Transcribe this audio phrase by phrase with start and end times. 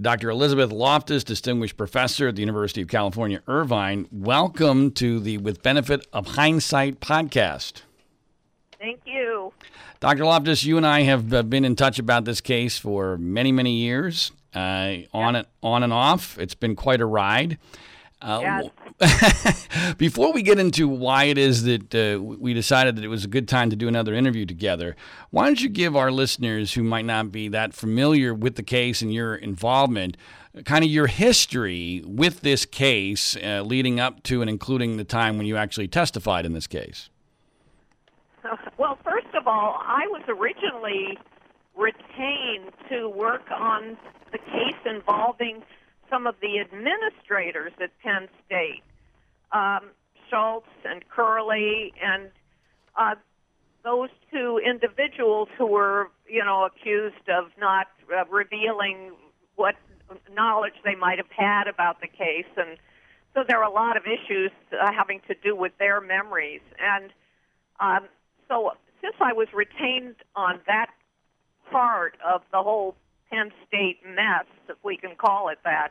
[0.00, 0.30] Dr.
[0.30, 6.06] Elizabeth Loftus, Distinguished Professor at the University of California, Irvine, welcome to the With Benefit
[6.12, 7.82] of Hindsight podcast.
[8.78, 9.52] Thank you.
[9.98, 10.24] Dr.
[10.24, 13.72] Loftus, you and I have uh, been in touch about this case for many, many
[13.72, 16.38] years, uh, on, and, on and off.
[16.38, 17.58] It's been quite a ride.
[18.20, 19.94] Uh, yes.
[19.96, 23.28] before we get into why it is that uh, we decided that it was a
[23.28, 24.96] good time to do another interview together,
[25.30, 29.02] why don't you give our listeners who might not be that familiar with the case
[29.02, 30.16] and your involvement
[30.64, 35.36] kind of your history with this case uh, leading up to and including the time
[35.36, 37.10] when you actually testified in this case?
[38.78, 41.18] Well, first of all, I was originally
[41.76, 43.96] retained to work on
[44.30, 45.62] the case involving
[46.10, 48.82] some of the administrators at Penn State,
[49.52, 49.90] um,
[50.30, 52.30] Schultz and Curley, and
[52.96, 53.14] uh,
[53.84, 59.12] those two individuals who were, you know, accused of not uh, revealing
[59.56, 59.74] what
[60.34, 62.78] knowledge they might have had about the case, and
[63.34, 66.62] so there are a lot of issues uh, having to do with their memories.
[66.80, 67.12] And
[67.78, 68.08] um,
[68.48, 70.88] so, since I was retained on that
[71.70, 72.96] part of the whole
[73.30, 75.88] Penn State mess, if we can call it that,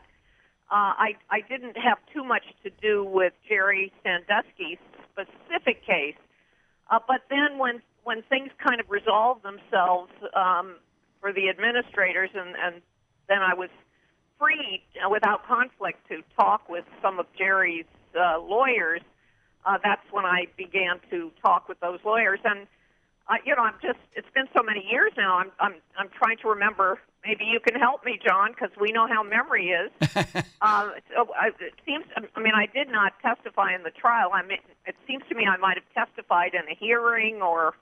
[0.70, 4.80] uh, I, I didn't have too much to do with Jerry Sandusky's
[5.12, 6.16] specific case.
[6.90, 10.76] Uh, but then when, when things kind of resolved themselves um,
[11.22, 12.82] for the administrators, and, and
[13.30, 13.70] then I was
[14.40, 19.02] free uh, without conflict to talk with some of Jerry's uh, lawyers,
[19.66, 22.40] uh, that's when I began to talk with those lawyers.
[22.44, 22.68] And
[23.30, 25.38] uh, you know, I'm just, it's been so many years now.
[25.38, 27.00] I'm, I'm, I'm trying to remember.
[27.28, 29.92] Maybe you can help me, John, because we know how memory is.
[30.62, 34.30] uh, so I, it seems, I mean, I did not testify in the trial.
[34.34, 37.74] I mean, it seems to me I might have testified in a hearing or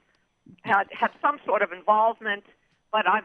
[0.62, 2.42] had had some sort of involvement,
[2.90, 3.24] but I'm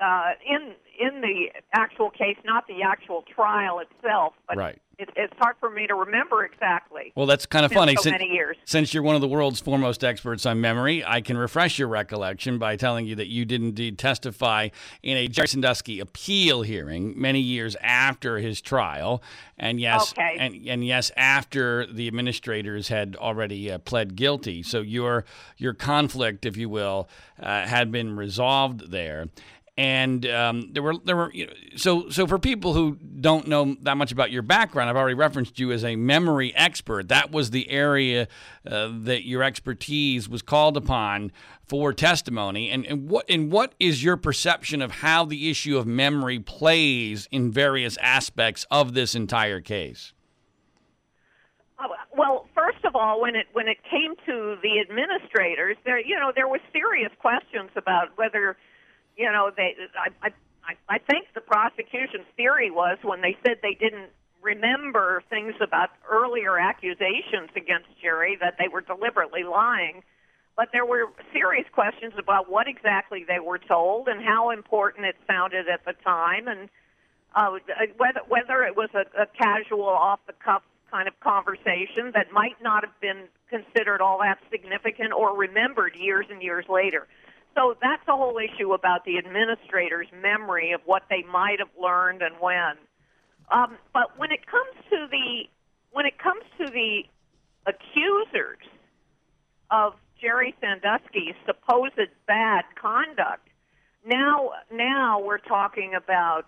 [0.00, 4.32] uh, in in the actual case, not the actual trial itself.
[4.48, 7.12] But right it, it's hard for me to remember exactly.
[7.14, 7.94] Well, that's kind of funny.
[7.96, 8.56] So since, many years.
[8.64, 12.58] since you're one of the world's foremost experts on memory, I can refresh your recollection
[12.58, 14.68] by telling you that you did indeed testify
[15.02, 19.22] in a Jerry Sandusky appeal hearing many years after his trial,
[19.56, 20.36] and yes, okay.
[20.38, 24.62] and, and yes, after the administrators had already uh, pled guilty.
[24.62, 25.24] So your
[25.56, 27.08] your conflict, if you will,
[27.40, 29.28] uh, had been resolved there
[29.78, 33.76] and um, there were there were you know, so so for people who don't know
[33.82, 37.06] that much about your background, I've already referenced you as a memory expert.
[37.08, 38.26] That was the area
[38.66, 41.30] uh, that your expertise was called upon
[41.64, 42.70] for testimony.
[42.70, 47.28] And, and what and what is your perception of how the issue of memory plays
[47.30, 50.12] in various aspects of this entire case?
[51.78, 56.16] Uh, well, first of all, when it when it came to the administrators, there you
[56.16, 58.56] know there were serious questions about whether
[59.18, 59.74] you know, they
[60.22, 60.28] I
[60.66, 65.90] I I think the prosecution's theory was when they said they didn't remember things about
[66.08, 70.02] earlier accusations against Jerry that they were deliberately lying.
[70.56, 75.16] But there were serious questions about what exactly they were told and how important it
[75.26, 76.68] sounded at the time, and
[77.34, 77.58] uh,
[77.96, 82.60] whether whether it was a, a casual, off the cuff kind of conversation that might
[82.62, 87.06] not have been considered all that significant or remembered years and years later.
[87.54, 92.22] So that's the whole issue about the administrator's memory of what they might have learned
[92.22, 92.76] and when.
[93.50, 95.44] Um, but when it comes to the
[95.90, 97.04] when it comes to the
[97.66, 98.58] accusers
[99.70, 103.48] of Jerry Sandusky's supposed bad conduct,
[104.04, 106.46] now now we're talking about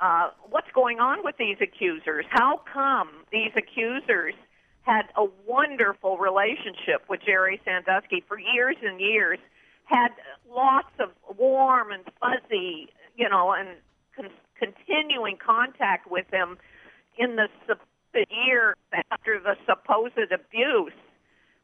[0.00, 2.24] uh, what's going on with these accusers.
[2.30, 4.34] How come these accusers
[4.82, 9.38] had a wonderful relationship with Jerry Sandusky for years and years?
[9.86, 10.10] Had
[10.48, 13.68] lots of warm and fuzzy, you know, and
[14.14, 16.58] con- continuing contact with him
[17.18, 17.48] in the
[18.30, 18.76] year
[19.10, 20.92] after the supposed abuse.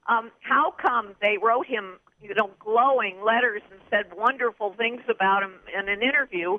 [0.08, 5.42] Um, how come they wrote him, you know, glowing letters and said wonderful things about
[5.42, 6.58] him in an interview,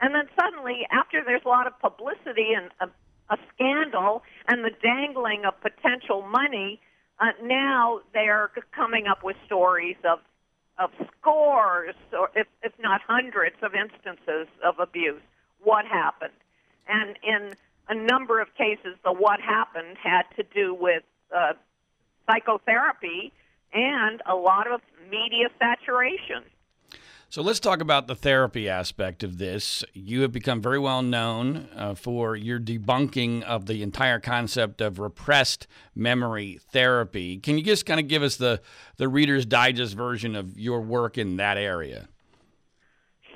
[0.00, 4.70] and then suddenly, after there's a lot of publicity and a, a scandal and the
[4.82, 6.80] dangling of potential money,
[7.20, 10.18] uh, now they're coming up with stories of
[10.78, 10.90] of
[11.20, 15.22] scores, or if, if not hundreds, of instances of abuse.
[15.62, 16.32] What happened?
[16.88, 17.54] And in
[17.88, 21.02] a number of cases, the what happened had to do with
[21.34, 21.52] uh,
[22.26, 23.32] psychotherapy
[23.72, 24.80] and a lot of
[25.10, 26.44] media saturation.
[27.34, 29.82] So let's talk about the therapy aspect of this.
[29.92, 35.00] You have become very well known uh, for your debunking of the entire concept of
[35.00, 35.66] repressed
[35.96, 37.38] memory therapy.
[37.38, 38.60] Can you just kind of give us the,
[38.98, 42.06] the Reader's Digest version of your work in that area?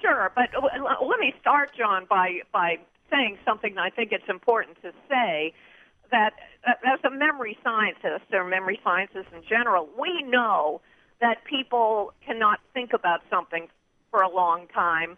[0.00, 2.78] Sure, but let me start, John, by by
[3.10, 5.52] saying something that I think it's important to say
[6.12, 6.34] that
[6.64, 10.82] as a memory scientist or memory scientists in general, we know
[11.20, 13.66] that people cannot think about something
[14.10, 15.16] for a long time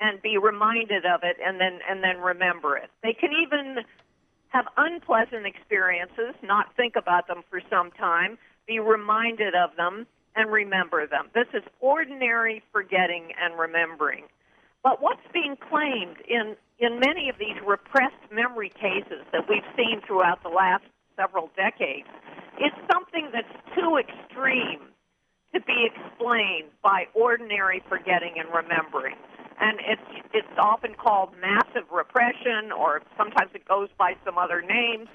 [0.00, 2.90] and be reminded of it and then and then remember it.
[3.02, 3.84] They can even
[4.48, 10.52] have unpleasant experiences, not think about them for some time, be reminded of them and
[10.52, 11.28] remember them.
[11.34, 14.24] This is ordinary forgetting and remembering.
[14.82, 20.02] But what's being claimed in in many of these repressed memory cases that we've seen
[20.06, 20.84] throughout the last
[21.16, 22.08] several decades
[22.60, 24.92] is something that's too extreme
[25.56, 29.16] to be explained by ordinary forgetting and remembering.
[29.58, 35.08] And it's it's often called massive repression, or sometimes it goes by some other names.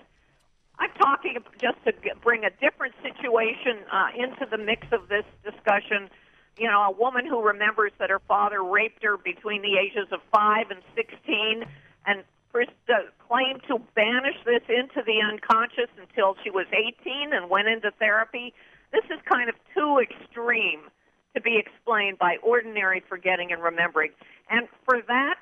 [0.80, 1.94] I'm talking just to
[2.24, 6.10] bring a different situation uh, into the mix of this discussion.
[6.58, 10.22] You know, a woman who remembers that her father raped her between the ages of
[10.34, 11.64] five and 16,
[12.08, 12.24] and
[12.54, 12.94] uh,
[13.30, 18.54] claimed to banish this into the unconscious until she was 18 and went into therapy.
[18.92, 20.82] This is kind of too extreme
[21.36, 24.12] to be explained by ordinary forgetting and remembering.
[24.50, 25.36] And for that,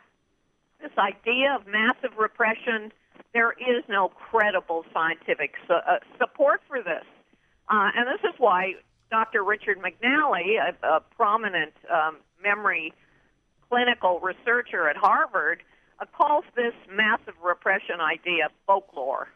[0.81, 2.91] this idea of massive repression,
[3.33, 7.03] there is no credible scientific su- uh, support for this.
[7.69, 8.73] Uh, and this is why
[9.09, 9.43] Dr.
[9.43, 12.93] Richard McNally, a, a prominent um, memory
[13.69, 15.63] clinical researcher at Harvard,
[15.99, 19.27] uh, calls this massive repression idea folklore.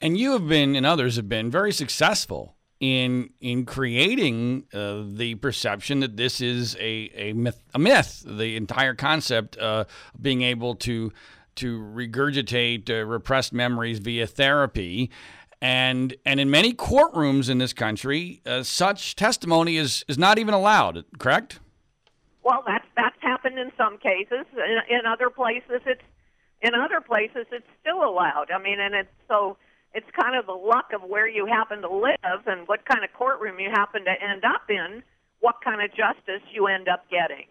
[0.00, 5.34] And you have been, and others have been, very successful in in creating uh, the
[5.36, 8.24] perception that this is a a myth, a myth.
[8.26, 9.84] The entire concept uh,
[10.20, 11.12] being able to
[11.56, 15.10] to regurgitate uh, repressed memories via therapy.
[15.60, 20.54] And and in many courtrooms in this country, uh, such testimony is, is not even
[20.54, 21.04] allowed.
[21.18, 21.58] Correct?
[22.44, 24.46] Well, that's that's happened in some cases.
[24.52, 26.02] In, in other places, it's
[26.62, 28.52] in other places it's still allowed.
[28.54, 29.56] I mean, and it's so
[29.94, 33.12] it's kind of the luck of where you happen to live and what kind of
[33.12, 35.02] courtroom you happen to end up in,
[35.40, 37.46] what kind of justice you end up getting.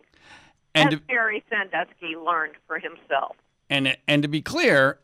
[0.76, 3.36] And As Jerry Sandusky learned for himself.
[3.70, 5.00] And and to be clear,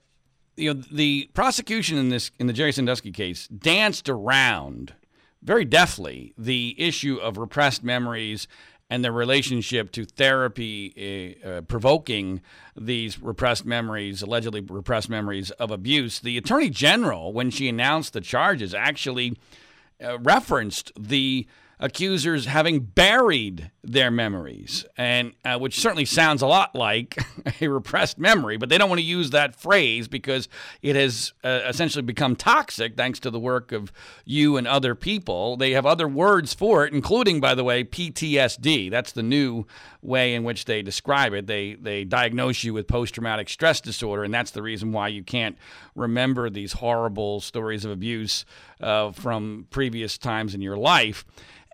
[0.55, 4.93] you know, the prosecution in this in the Jerry Sandusky case danced around
[5.41, 8.47] very deftly the issue of repressed memories
[8.93, 12.41] and their relationship to therapy uh, uh, provoking
[12.77, 16.19] these repressed memories, allegedly repressed memories of abuse.
[16.19, 19.35] The attorney general, when she announced the charges, actually
[19.99, 21.47] uh, referenced the
[21.79, 27.17] accusers having buried their memories, and uh, which certainly sounds a lot like
[27.61, 28.55] a repressed memory.
[28.55, 30.47] But they don't want to use that phrase because
[30.81, 33.91] it has uh, essentially become toxic thanks to the work of
[34.23, 35.57] you and other people.
[35.57, 38.89] They have other words for it, including, by the way, PTSD.
[38.89, 39.65] That's the new
[40.01, 41.47] way in which they describe it.
[41.47, 45.23] They they diagnose you with post traumatic stress disorder, and that's the reason why you
[45.23, 45.57] can't
[45.93, 48.45] remember these horrible stories of abuse
[48.79, 51.25] uh, from previous times in your life.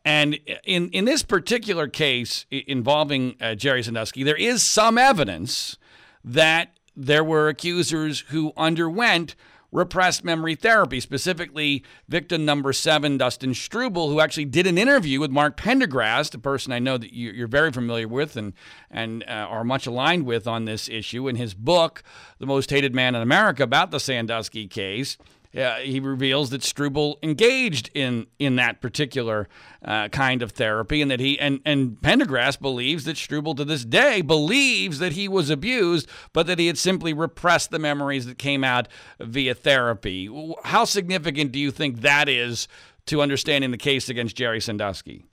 [0.05, 5.77] And in, in this particular case involving uh, Jerry Sandusky, there is some evidence
[6.23, 9.35] that there were accusers who underwent
[9.71, 15.31] repressed memory therapy, specifically victim number seven, Dustin Struble, who actually did an interview with
[15.31, 18.53] Mark Pendergrast, a person I know that you're very familiar with and,
[18.89, 21.27] and uh, are much aligned with on this issue.
[21.27, 22.03] In his book,
[22.39, 25.17] The Most Hated Man in America, about the Sandusky case,
[25.55, 29.47] uh, he reveals that Struble engaged in in that particular
[29.83, 33.83] uh, kind of therapy, and that he and and Pendergrast believes that Struble to this
[33.83, 38.37] day believes that he was abused, but that he had simply repressed the memories that
[38.37, 38.87] came out
[39.19, 40.29] via therapy.
[40.65, 42.67] How significant do you think that is
[43.07, 45.25] to understanding the case against Jerry Sandusky?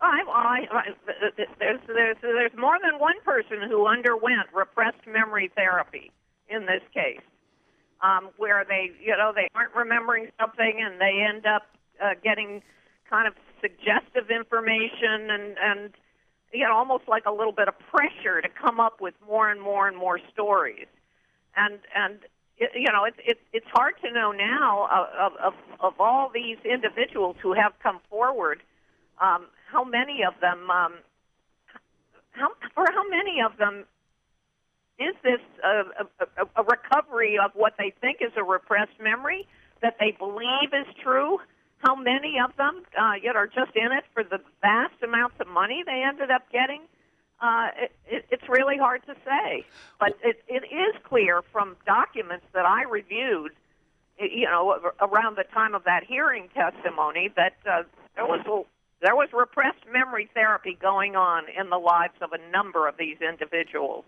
[0.00, 0.82] I, I, I,
[1.58, 6.10] there's, there's, there's more than one person who underwent repressed memory therapy
[6.48, 7.20] in this case
[8.02, 11.62] um, where they, you know, they aren't remembering something and they end up
[12.02, 12.62] uh, getting
[13.08, 15.90] kind of suggestive information and and
[16.52, 19.60] you know almost like a little bit of pressure to come up with more and
[19.60, 20.86] more and more stories,
[21.56, 22.20] and and
[22.56, 24.88] it, you know it's it, it's hard to know now
[25.18, 28.62] of, of of all these individuals who have come forward,
[29.20, 30.70] um, how many of them.
[30.70, 30.94] Um,
[32.32, 33.84] how, for how many of them
[35.00, 36.04] is this a,
[36.38, 39.48] a, a recovery of what they think is a repressed memory
[39.82, 41.38] that they believe is true?
[41.78, 45.48] How many of them uh, yet are just in it for the vast amounts of
[45.48, 46.82] money they ended up getting?
[47.40, 49.64] Uh, it, it, it's really hard to say,
[49.98, 53.52] but it, it is clear from documents that I reviewed,
[54.18, 58.66] you know, around the time of that hearing testimony, that uh, there was
[59.00, 63.16] there was repressed memory therapy going on in the lives of a number of these
[63.26, 64.04] individuals.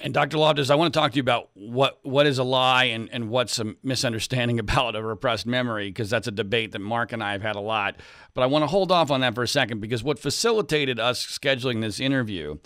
[0.00, 0.38] And Dr.
[0.38, 3.28] Loftus, I want to talk to you about what, what is a lie and, and
[3.28, 7.32] what's a misunderstanding about a repressed memory, because that's a debate that Mark and I
[7.32, 7.96] have had a lot.
[8.32, 11.24] But I want to hold off on that for a second, because what facilitated us
[11.24, 12.58] scheduling this interview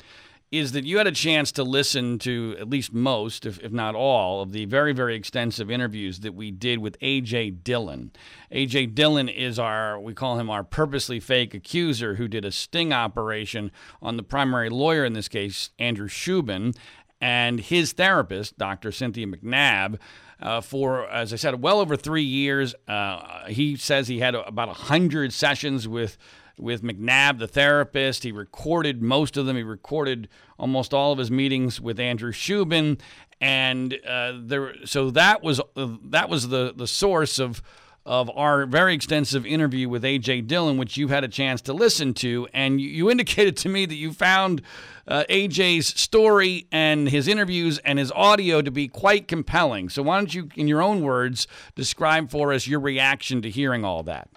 [0.50, 3.94] is that you had a chance to listen to at least most, if, if not
[3.94, 7.50] all, of the very, very extensive interviews that we did with A.J.
[7.50, 8.10] Dillon.
[8.50, 8.86] A.J.
[8.86, 13.70] Dillon is our, we call him our purposely fake accuser who did a sting operation
[14.00, 16.74] on the primary lawyer in this case, Andrew Shubin,
[17.20, 18.92] and his therapist, Dr.
[18.92, 19.98] Cynthia McNabb.
[20.40, 22.72] Uh, for, as I said, well over three years.
[22.86, 26.16] Uh, he says he had about 100 sessions with
[26.58, 28.24] with McNabb, the therapist.
[28.24, 29.56] He recorded most of them.
[29.56, 33.00] He recorded almost all of his meetings with Andrew Shubin,
[33.40, 34.74] and uh, there.
[34.84, 37.62] So that was uh, that was the the source of
[38.08, 42.14] of our very extensive interview with AJ Dillon, which you had a chance to listen
[42.14, 44.62] to, and you, indicated to me that you found
[45.06, 49.90] uh, AJ's story and his interviews and his audio to be quite compelling.
[49.90, 53.84] So why don't you, in your own words, describe for us your reaction to hearing
[53.84, 54.30] all that?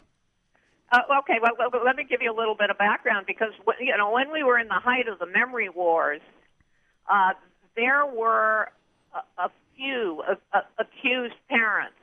[0.91, 1.53] Uh, okay, well,
[1.85, 4.59] let me give you a little bit of background because you know when we were
[4.59, 6.19] in the height of the memory wars,
[7.09, 7.31] uh,
[7.77, 8.67] there were
[9.13, 10.21] a, a few
[10.77, 11.95] accused parents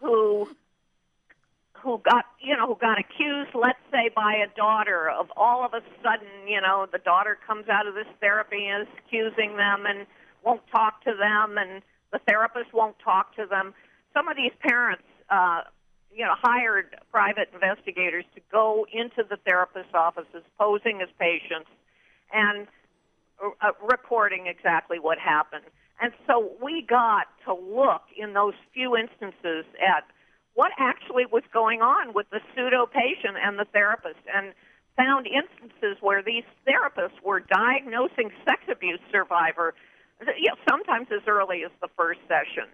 [0.00, 0.46] who
[1.82, 5.74] who got you know who got accused, let's say, by a daughter of all of
[5.74, 9.86] a sudden, you know, the daughter comes out of this therapy and is accusing them
[9.86, 10.06] and
[10.44, 11.82] won't talk to them, and
[12.12, 13.74] the therapist won't talk to them.
[14.14, 15.04] Some of these parents.
[15.28, 15.62] Uh,
[16.12, 21.70] you know, hired private investigators to go into the therapist's offices, posing as patients,
[22.32, 22.66] and
[23.42, 25.64] uh, reporting exactly what happened.
[26.00, 30.04] And so we got to look in those few instances at
[30.54, 34.52] what actually was going on with the pseudo patient and the therapist, and
[34.96, 39.74] found instances where these therapists were diagnosing sex abuse survivor,
[40.36, 42.68] you know, sometimes as early as the first session.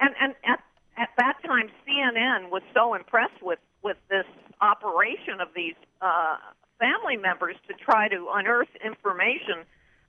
[0.00, 0.62] And and at
[0.96, 4.26] at that time, CNN was so impressed with with this
[4.60, 6.36] operation of these uh,
[6.78, 9.64] family members to try to unearth information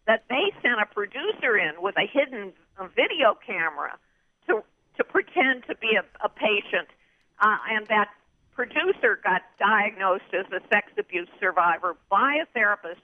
[0.08, 2.54] that they sent a producer in with a hidden
[2.96, 3.98] video camera
[4.48, 4.64] to
[4.98, 6.88] to pretend to be a, a patient,
[7.40, 8.10] uh, and that
[8.56, 13.02] producer got diagnosed as a sex abuse survivor by a therapist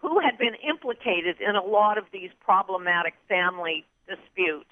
[0.00, 4.70] who had been implicated in a lot of these problematic family disputes.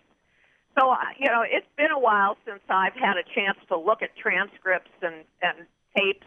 [0.79, 4.17] So, you know, it's been a while since I've had a chance to look at
[4.17, 6.27] transcripts and, and tapes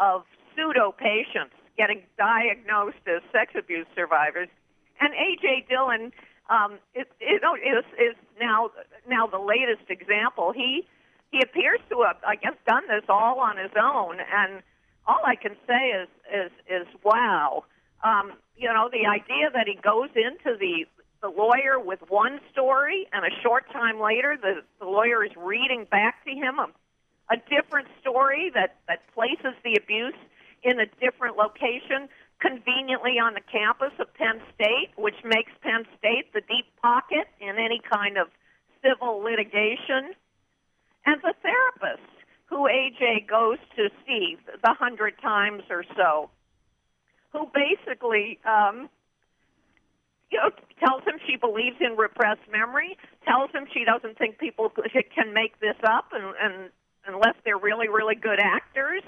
[0.00, 4.48] of pseudo patients getting diagnosed as sex abuse survivors.
[5.00, 5.66] And A.J.
[5.68, 6.12] Dillon
[6.50, 8.70] um, it, it, is, is now
[9.08, 10.52] now the latest example.
[10.54, 10.86] He
[11.34, 14.62] he appears to have, I guess, done this all on his own, and
[15.04, 17.64] all I can say is is is wow.
[18.04, 20.86] Um, you know, the idea that he goes into the
[21.24, 25.86] the lawyer with one story, and a short time later, the, the lawyer is reading
[25.90, 26.68] back to him a,
[27.32, 30.20] a different story that, that places the abuse
[30.62, 36.30] in a different location, conveniently on the campus of Penn State, which makes Penn State
[36.34, 38.28] the deep pocket in any kind of
[38.84, 40.12] civil litigation.
[41.06, 42.08] And the therapist
[42.46, 46.30] who AJ goes to see the hundred times or so,
[47.32, 48.88] who basically um,
[50.30, 50.50] you know,
[50.84, 52.96] tells him she believes in repressed memory,
[53.26, 54.70] tells him she doesn't think people
[55.14, 56.70] can make this up and, and
[57.06, 59.02] unless they're really, really good actors,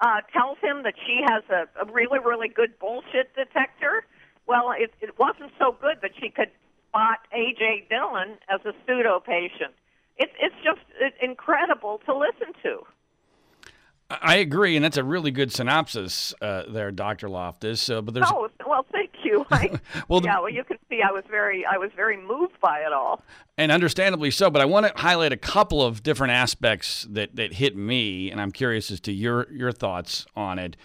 [0.00, 4.04] uh, tells him that she has a, a really, really good bullshit detector.
[4.46, 6.50] Well, it, it wasn't so good that she could
[6.88, 7.86] spot A.J.
[7.90, 9.74] Dillon as a pseudo patient.
[10.16, 10.80] It's it's just
[11.26, 12.86] incredible to listen to.
[14.08, 17.90] I agree, and that's a really good synopsis uh, there, Doctor Loftus.
[17.90, 19.44] Uh, but there's oh well, thank you.
[19.50, 22.80] I, well, yeah, well, you can see I was very I was very moved by
[22.86, 23.24] it all,
[23.58, 24.48] and understandably so.
[24.48, 28.40] But I want to highlight a couple of different aspects that that hit me, and
[28.40, 30.76] I'm curious as to your your thoughts on it.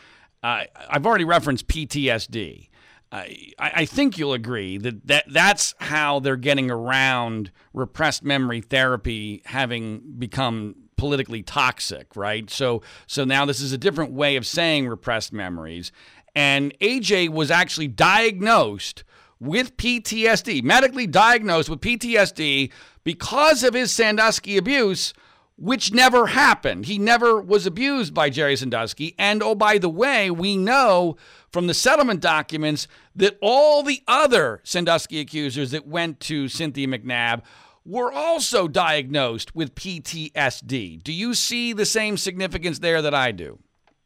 [0.42, 2.70] Uh, I've already referenced PTSD.
[3.12, 9.42] I, I think you'll agree that, that that's how they're getting around repressed memory therapy
[9.46, 12.50] having become politically toxic, right?
[12.50, 15.92] So so now this is a different way of saying repressed memories.
[16.36, 19.04] And AJ was actually diagnosed
[19.40, 22.72] with PTSD, medically diagnosed with PTSD
[23.04, 25.14] because of his Sandusky abuse,
[25.62, 26.88] which never happened.
[26.88, 29.14] He never was abused by Jerry Sandusky.
[29.20, 31.18] And oh, by the way, we know
[31.52, 37.44] from the settlement documents that all the other Sandusky accusers that went to Cynthia McNabb
[37.86, 41.04] were also diagnosed with PTSD.
[41.04, 43.60] Do you see the same significance there that I do?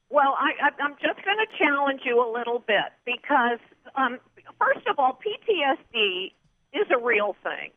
[0.09, 0.51] Well, I,
[0.83, 3.59] am just going to challenge you a little bit because,
[3.95, 4.19] um,
[4.59, 6.33] first of all, PTSD
[6.73, 7.71] is a real thing.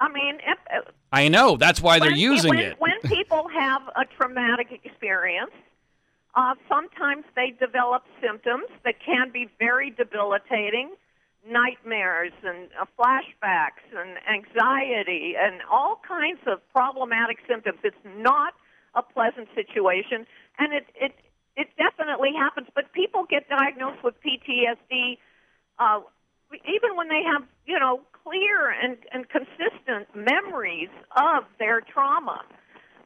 [0.00, 0.38] I mean,
[1.12, 2.76] I know that's why they're when, using when, it.
[2.78, 5.50] when people have a traumatic experience,
[6.34, 10.90] uh, sometimes they develop symptoms that can be very debilitating
[11.48, 17.78] nightmares and uh, flashbacks and anxiety and all kinds of problematic symptoms.
[17.82, 18.54] It's not
[18.94, 20.26] a pleasant situation,
[20.58, 21.12] and it it
[21.56, 22.68] it definitely happens.
[22.74, 25.18] But people get diagnosed with PTSD
[25.78, 26.00] uh,
[26.52, 32.42] even when they have you know clear and and consistent memories of their trauma.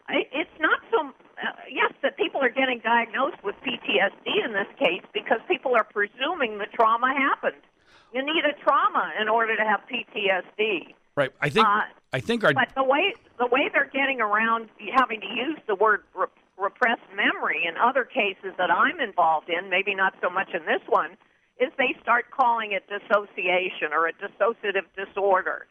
[0.08, 1.08] It's not so.
[1.34, 5.84] Uh, yes, that people are getting diagnosed with PTSD in this case because people are
[5.84, 7.62] presuming the trauma happened.
[8.12, 10.94] You need a trauma in order to have PTSD.
[11.16, 11.32] Right.
[11.40, 11.66] I think.
[11.66, 12.52] Uh, I think our.
[12.52, 16.26] But the way the way they're getting around having to use the word re-
[16.58, 20.82] repressed memory in other cases that I'm involved in, maybe not so much in this
[20.88, 21.16] one,
[21.60, 25.66] is they start calling it dissociation or a dissociative disorder.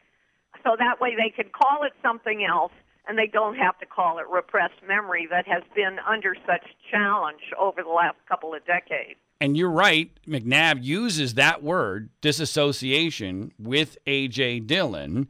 [0.62, 2.72] So that way they can call it something else
[3.06, 7.40] and they don't have to call it repressed memory that has been under such challenge
[7.58, 9.18] over the last couple of decades.
[9.40, 14.60] And you're right, McNabb uses that word, disassociation, with A.J.
[14.60, 15.28] Dillon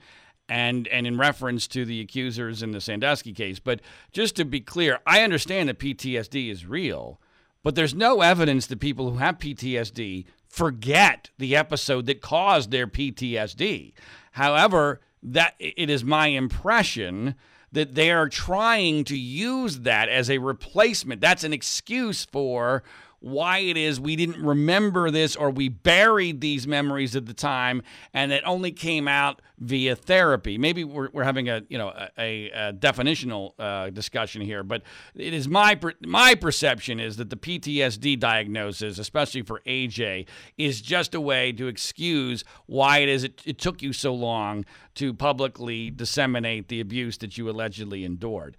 [0.48, 3.58] and and in reference to the accusers in the Sandusky case.
[3.58, 3.80] But
[4.12, 7.18] just to be clear, I understand that PTSD is real,
[7.62, 12.86] but there's no evidence that people who have PTSD forget the episode that caused their
[12.86, 13.92] PTSD.
[14.32, 17.34] However, that it is my impression
[17.72, 21.20] that they are trying to use that as a replacement.
[21.20, 22.84] That's an excuse for
[23.24, 27.82] why it is we didn't remember this or we buried these memories at the time
[28.12, 30.58] and it only came out via therapy.
[30.58, 31.88] Maybe we're, we're having a you know
[32.18, 34.82] a, a definitional uh, discussion here, but
[35.14, 40.26] it is my my perception is that the PTSD diagnosis, especially for AJ,
[40.58, 44.66] is just a way to excuse why it is it, it took you so long
[44.96, 48.56] to publicly disseminate the abuse that you allegedly endured.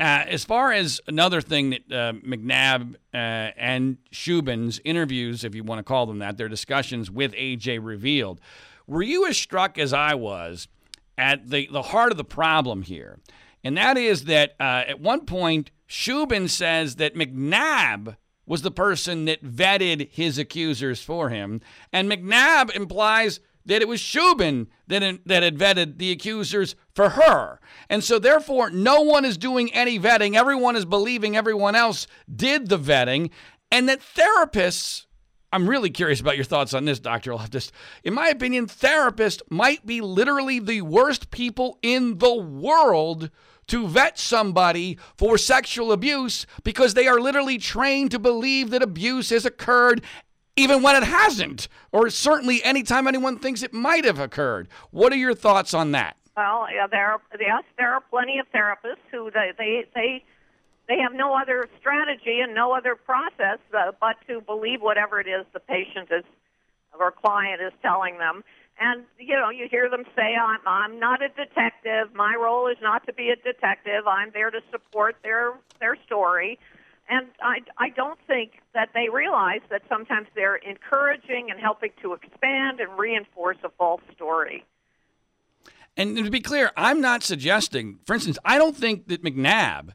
[0.00, 3.16] Uh, as far as another thing that uh, McNabb uh,
[3.56, 8.40] and Shubin's interviews, if you want to call them that, their discussions with AJ revealed,
[8.86, 10.68] were you as struck as I was
[11.16, 13.18] at the, the heart of the problem here?
[13.64, 19.24] And that is that uh, at one point, Shubin says that McNabb was the person
[19.26, 21.60] that vetted his accusers for him.
[21.92, 27.60] And McNabb implies that it was Shubin that, that had vetted the accusers for her.
[27.88, 30.34] And so, therefore, no one is doing any vetting.
[30.34, 33.30] Everyone is believing everyone else did the vetting.
[33.70, 35.04] And that therapists,
[35.52, 37.34] I'm really curious about your thoughts on this, Dr.
[37.34, 37.70] Loftus.
[38.02, 43.30] In my opinion, therapists might be literally the worst people in the world
[43.68, 49.28] to vet somebody for sexual abuse because they are literally trained to believe that abuse
[49.28, 50.02] has occurred
[50.58, 54.68] even when it hasn't, or certainly anytime anyone thinks it might have occurred.
[54.90, 56.16] What are your thoughts on that?
[56.36, 60.24] Well, yeah, there are, yes, there are plenty of therapists who they they they,
[60.88, 65.26] they have no other strategy and no other process uh, but to believe whatever it
[65.26, 66.24] is the patient is
[66.98, 68.42] or client is telling them.
[68.80, 72.14] And you know, you hear them say, "I'm I'm not a detective.
[72.14, 74.06] My role is not to be a detective.
[74.06, 76.58] I'm there to support their their story."
[77.08, 82.12] And I, I don't think that they realize that sometimes they're encouraging and helping to
[82.12, 84.64] expand and reinforce a false story.
[85.96, 89.94] And to be clear, I'm not suggesting, for instance, I don't think that McNabb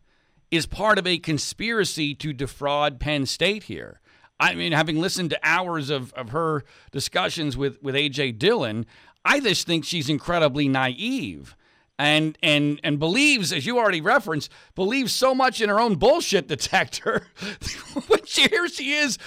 [0.51, 4.01] is part of a conspiracy to defraud Penn State here.
[4.39, 8.33] I mean, having listened to hours of, of her discussions with, with A.J.
[8.33, 8.85] Dillon,
[9.23, 11.55] I just think she's incredibly naive
[11.99, 16.47] and and and believes, as you already referenced, believes so much in her own bullshit
[16.47, 17.27] detector.
[18.07, 19.17] when she, here she is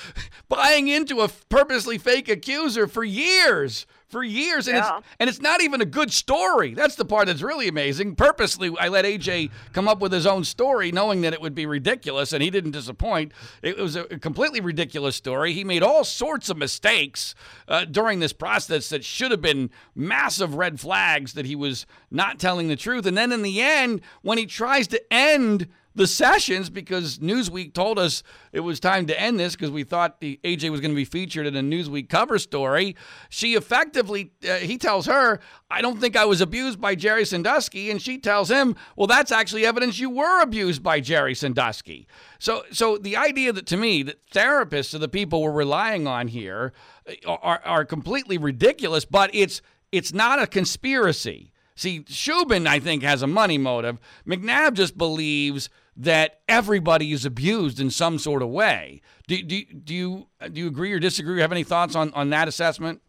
[0.49, 4.99] buying into a purposely fake accuser for years for years, and yeah.
[4.99, 6.75] it's and it's not even a good story.
[6.75, 8.15] That's the part that's really amazing.
[8.15, 11.67] Purposely, I let AJ come up with his own story, knowing that it would be
[11.67, 13.33] ridiculous, and he didn't disappoint.
[13.63, 15.53] It was a completely ridiculous story.
[15.53, 17.35] He made all sorts of mistakes
[17.69, 22.39] uh, during this process that should have been massive red flags that he was not
[22.39, 26.71] telling the truth, and then in the end, when he tries to end the sessions
[26.71, 30.71] because Newsweek told us it was time to end this because we thought the AJ
[30.71, 32.95] was going to be featured in a Newsweek cover story.
[33.29, 37.91] She effectively, uh, he tells her, I don't think I was abused by Jerry Sandusky.
[37.91, 42.07] And she tells him, well, that's actually evidence you were abused by Jerry Sandusky.
[42.39, 46.29] So, so the idea that to me that therapists are the people we're relying on
[46.29, 46.73] here
[47.09, 51.53] uh, are, are completely ridiculous, but it's, it's not a conspiracy.
[51.77, 53.99] See, Shubin, I think, has a money motive.
[54.27, 59.01] McNabb just believes that everybody is abused in some sort of way.
[59.27, 61.39] Do, do, do you do you agree or disagree?
[61.39, 63.01] Or Have any thoughts on, on that assessment?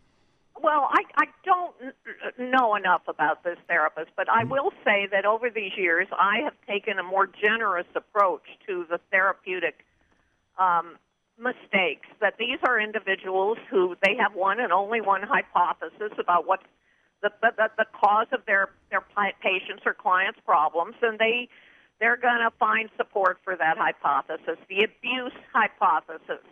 [0.61, 1.75] Well, I, I don't
[2.51, 6.53] know enough about this therapist, but I will say that over these years, I have
[6.67, 9.85] taken a more generous approach to the therapeutic
[10.57, 10.95] um,
[11.37, 12.07] mistakes.
[12.21, 16.63] That these are individuals who they have one and only one hypothesis about what's
[17.21, 19.03] the, the, the cause of their, their
[19.41, 21.49] patients or clients' problems, and they
[21.99, 26.43] they're going to find support for that hypothesis, the abuse hypothesis,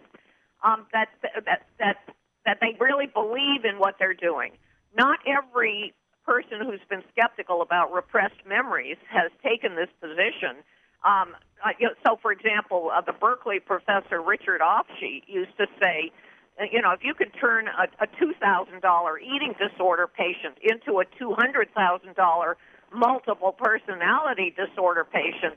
[0.64, 1.98] um, that, that, that,
[2.46, 4.52] that they really believe in what they're doing.
[4.98, 5.94] Not every
[6.26, 10.64] person who's been skeptical about repressed memories has taken this position.
[11.04, 15.68] Um, uh, you know, so, for example, uh, the Berkeley professor Richard Ofshe used to
[15.80, 16.12] say,
[16.60, 21.06] uh, you know, if you could turn a, a $2,000 eating disorder patient into a
[21.22, 22.56] $200,000
[22.94, 25.56] multiple personality disorder patient,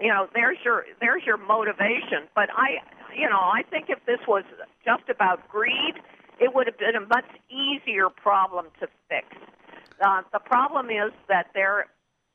[0.00, 2.28] you know, there's your there's your motivation.
[2.34, 2.78] But I,
[3.16, 4.44] you know, I think if this was
[4.84, 5.94] just about greed,
[6.40, 9.26] it would have been a much easier problem to fix.
[10.00, 11.86] Uh, the problem is that there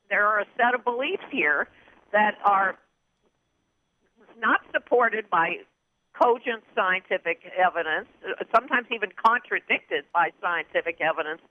[0.08, 1.68] there are a set of beliefs here
[2.12, 2.78] that are
[4.38, 5.56] not supported by
[6.14, 8.08] cogent scientific evidence,
[8.54, 11.42] sometimes even contradicted by scientific evidence,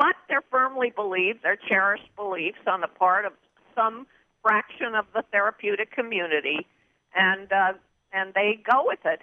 [0.00, 3.32] but they're firmly believed, they're cherished beliefs on the part of
[3.76, 4.06] some
[4.42, 6.66] fraction of the therapeutic community,
[7.14, 7.72] and uh,
[8.10, 9.20] and they go with it.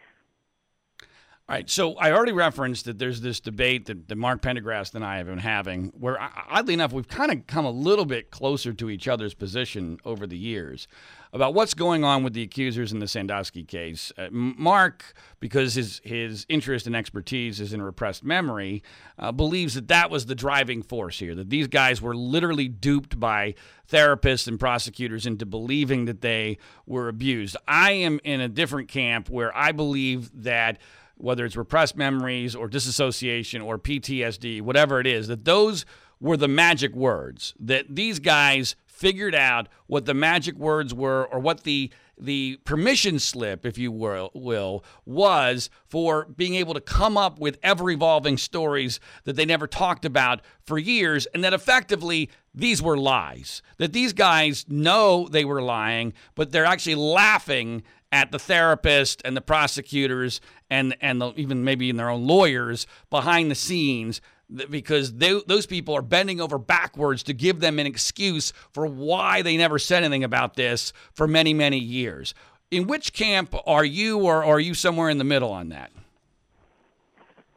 [1.49, 5.05] All right, so I already referenced that there's this debate that, that Mark Pendergrast and
[5.05, 6.17] I have been having, where
[6.49, 10.27] oddly enough, we've kind of come a little bit closer to each other's position over
[10.27, 10.89] the years
[11.31, 14.11] about what's going on with the accusers in the Sandusky case.
[14.17, 18.83] Uh, Mark, because his his interest and expertise is in repressed memory,
[19.17, 21.33] uh, believes that that was the driving force here.
[21.33, 23.55] That these guys were literally duped by
[23.89, 27.55] therapists and prosecutors into believing that they were abused.
[27.69, 30.77] I am in a different camp where I believe that
[31.17, 35.85] whether it's repressed memories or disassociation or PTSD, whatever it is, that those
[36.19, 37.53] were the magic words.
[37.59, 43.19] That these guys figured out what the magic words were or what the the permission
[43.19, 48.37] slip, if you will, will, was for being able to come up with ever evolving
[48.37, 53.61] stories that they never talked about for years, and that effectively these were lies.
[53.77, 59.35] That these guys know they were lying, but they're actually laughing at the therapist and
[59.35, 64.21] the prosecutors and and the, even maybe in their own lawyers behind the scenes
[64.69, 69.41] because they, those people are bending over backwards to give them an excuse for why
[69.41, 72.33] they never said anything about this for many many years.
[72.69, 75.89] In which camp are you, or, are you somewhere in the middle on that?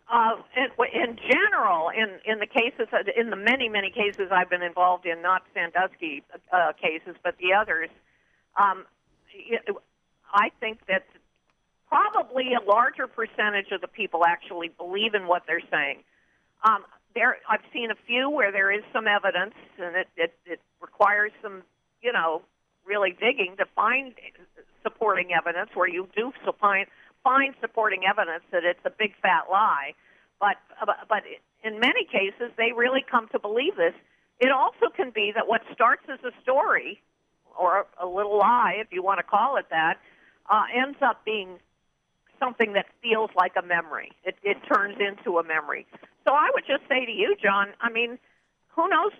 [0.08, 4.62] Uh, in, in general, in in the cases, in the many many cases I've been
[4.62, 7.90] involved in, not Sandusky uh, cases, but the others,
[8.56, 8.84] um,
[10.32, 11.06] I think that
[11.88, 16.04] probably a larger percentage of the people actually believe in what they're saying.
[16.64, 20.60] Um, there, I've seen a few where there is some evidence, and it, it, it
[20.80, 21.62] requires some,
[22.02, 22.42] you know,
[22.86, 24.14] really digging to find
[24.82, 26.86] supporting evidence where you do find
[27.22, 29.92] find supporting evidence that it's a big fat lie.
[30.38, 30.56] But
[31.08, 31.24] but
[31.62, 33.94] in many cases, they really come to believe this.
[34.38, 37.02] It also can be that what starts as a story,
[37.58, 39.98] or a little lie, if you want to call it that,
[40.50, 41.58] uh, ends up being
[42.38, 44.10] something that feels like a memory.
[44.24, 45.86] It, it turns into a memory.
[46.26, 48.18] So I would just say to you, John, I mean,
[48.68, 49.12] who knows?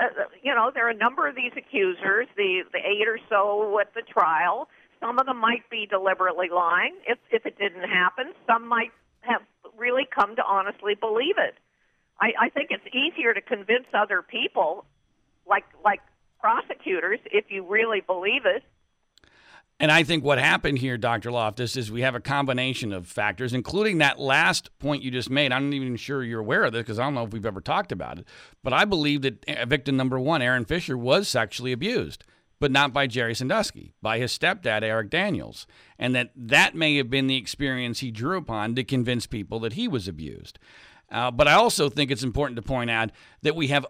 [0.00, 3.78] Uh, you know, there are a number of these accusers, the, the eight or so
[3.80, 4.68] at the trial.
[5.00, 8.32] Some of them might be deliberately lying if, if it didn't happen.
[8.46, 9.42] Some might have
[9.76, 11.54] really come to honestly believe it.
[12.20, 14.84] I, I think it's easier to convince other people,
[15.46, 16.00] like like
[16.40, 18.62] prosecutors, if you really believe it,
[19.80, 21.30] and I think what happened here, Dr.
[21.30, 25.52] Loftus, is we have a combination of factors, including that last point you just made.
[25.52, 27.60] I'm not even sure you're aware of this because I don't know if we've ever
[27.60, 28.26] talked about it.
[28.64, 32.24] But I believe that victim number one, Aaron Fisher, was sexually abused,
[32.58, 35.68] but not by Jerry Sandusky, by his stepdad, Eric Daniels.
[35.96, 39.74] And that that may have been the experience he drew upon to convince people that
[39.74, 40.58] he was abused.
[41.10, 43.10] Uh, but I also think it's important to point out
[43.42, 43.86] that we have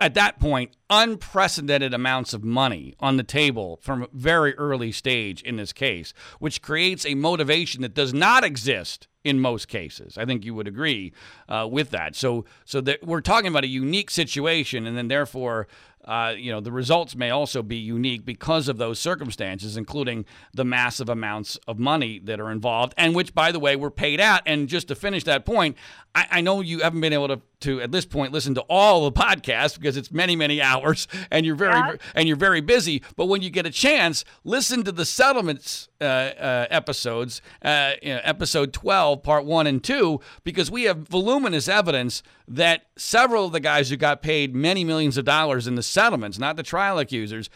[0.00, 5.42] at that point unprecedented amounts of money on the table from a very early stage
[5.42, 10.24] in this case which creates a motivation that does not exist in most cases i
[10.24, 11.12] think you would agree
[11.48, 15.66] uh, with that so so that we're talking about a unique situation and then therefore
[16.04, 20.64] uh, you know, the results may also be unique because of those circumstances, including the
[20.64, 24.42] massive amounts of money that are involved, and which, by the way, were paid out.
[24.46, 25.76] And just to finish that point,
[26.14, 29.08] I, I know you haven't been able to, to, at this point, listen to all
[29.08, 31.96] the podcasts because it's many, many hours, and you're very, yeah.
[32.14, 33.02] and you're very busy.
[33.16, 38.14] But when you get a chance, listen to the settlements uh, uh, episodes, uh, you
[38.14, 43.52] know, episode 12, part one and two, because we have voluminous evidence that several of
[43.52, 46.98] the guys who got paid many millions of dollars in the settlements, not the trial
[46.98, 47.48] accusers,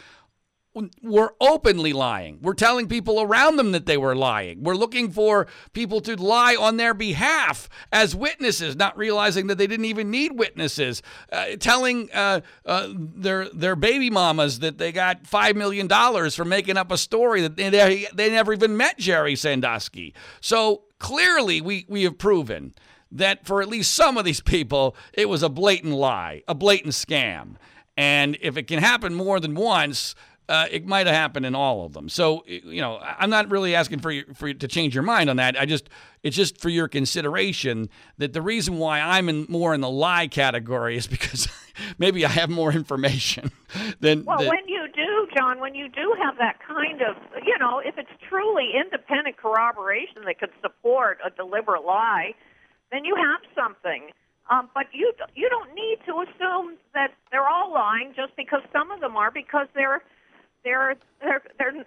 [1.03, 2.39] were openly lying.
[2.43, 4.63] We're telling people around them that they were lying.
[4.63, 9.69] We're looking for people to lie on their behalf as witnesses, not realizing that they
[9.69, 11.03] didn't even need witnesses.
[11.31, 16.45] Uh, telling uh, uh, their their baby mamas that they got five million dollars for
[16.45, 20.13] making up a story that they, they never even met Jerry Sandusky.
[20.41, 22.75] So clearly, we we have proven
[23.13, 26.95] that for at least some of these people, it was a blatant lie, a blatant
[26.95, 27.55] scam.
[27.97, 30.17] And if it can happen more than once,
[30.49, 32.09] uh, it might have happened in all of them.
[32.09, 35.31] So you know, I'm not really asking for you for you to change your mind
[35.31, 35.59] on that.
[35.59, 35.89] I just
[36.23, 40.27] it's just for your consideration that the reason why I'm in more in the lie
[40.27, 41.49] category is because
[41.99, 43.51] maybe I have more information
[44.01, 44.25] than.
[44.25, 47.79] Well, than, when you do, John, when you do have that kind of, you know,
[47.79, 52.35] if it's truly independent corroboration that could support a deliberate lie,
[52.93, 54.11] then you have something.
[54.51, 58.91] Um, but you you don't need to assume that they're all lying just because some
[58.91, 60.03] of them are because they're
[60.65, 61.87] there, there, there,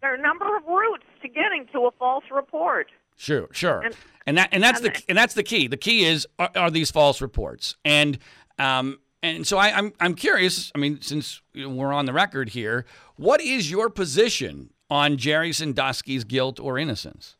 [0.00, 2.88] there are a number of routes to getting to a false report.
[3.16, 5.68] Sure, sure, and, and that and that's and the and that's the key.
[5.68, 8.18] The key is are, are these false reports, and
[8.58, 10.70] um, and so I, am I'm, I'm curious.
[10.74, 12.84] I mean, since we're on the record here,
[13.16, 17.36] what is your position on Jerry Sandusky's guilt or innocence?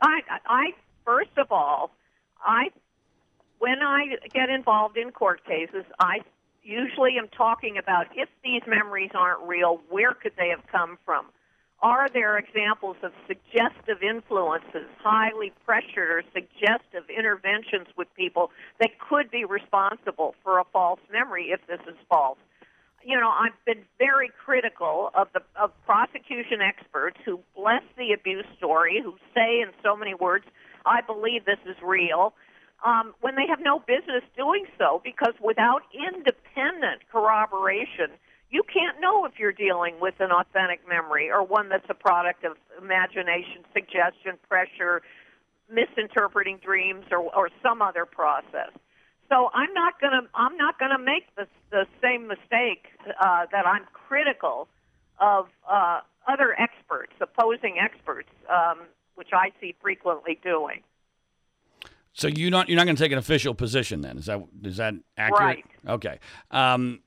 [0.00, 0.70] I, I
[1.04, 1.90] first of all,
[2.42, 2.68] I
[3.58, 6.20] when I get involved in court cases, I
[6.62, 11.26] usually am talking about if these memories aren't real, where could they have come from?
[11.82, 19.30] Are there examples of suggestive influences, highly pressured or suggestive interventions with people that could
[19.30, 22.38] be responsible for a false memory if this is false?
[23.02, 28.44] You know, I've been very critical of the of prosecution experts who bless the abuse
[28.58, 30.44] story, who say in so many words,
[30.84, 32.34] "I believe this is real,"
[32.84, 38.10] um, when they have no business doing so because without independent corroboration,
[38.50, 42.44] you can't know if you're dealing with an authentic memory or one that's a product
[42.44, 45.02] of imagination, suggestion, pressure,
[45.72, 48.72] misinterpreting dreams, or, or some other process.
[49.28, 52.86] So I'm not gonna I'm not gonna make the the same mistake
[53.20, 54.66] uh, that I'm critical
[55.20, 58.80] of uh, other experts, opposing experts, um,
[59.14, 60.82] which I see frequently doing.
[62.12, 64.18] So you not you're not going to take an official position then?
[64.18, 65.40] Is that is that accurate?
[65.40, 65.64] Right.
[65.88, 66.18] Okay.
[66.50, 67.00] Um,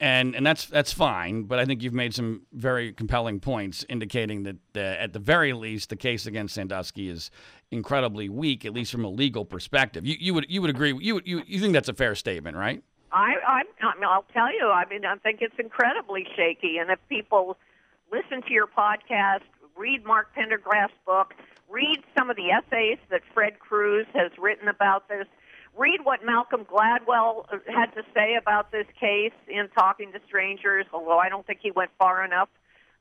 [0.00, 1.44] and and that's that's fine.
[1.44, 5.52] But I think you've made some very compelling points, indicating that uh, at the very
[5.52, 7.30] least the case against Sandusky is
[7.70, 10.06] incredibly weak, at least from a legal perspective.
[10.06, 10.96] You you would you would agree?
[10.98, 12.82] You you you think that's a fair statement, right?
[13.12, 13.66] I I'm,
[14.04, 14.68] I'll tell you.
[14.68, 16.78] I mean, I think it's incredibly shaky.
[16.78, 17.58] And if people
[18.10, 19.42] listen to your podcast,
[19.76, 21.34] read Mark Pendergrast's book,
[21.70, 25.26] read some of the essays that Fred Crews has written about this.
[25.76, 30.86] Read what Malcolm Gladwell uh, had to say about this case in Talking to Strangers,
[30.92, 32.48] although I don't think he went far enough.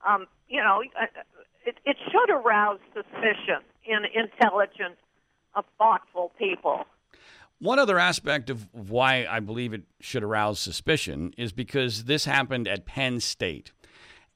[0.08, 1.05] Um, you know, uh,
[1.65, 4.97] it, it should arouse suspicion in intelligent,
[5.55, 6.86] uh, thoughtful people.
[7.58, 12.67] One other aspect of why I believe it should arouse suspicion is because this happened
[12.67, 13.73] at Penn State.